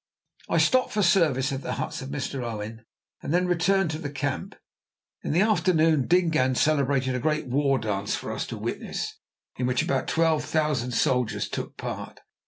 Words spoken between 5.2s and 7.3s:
In the afternoon Dingaan celebrated a